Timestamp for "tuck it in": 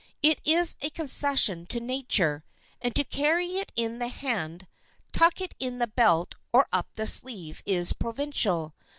5.11-5.77